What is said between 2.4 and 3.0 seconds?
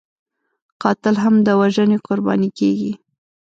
کېږي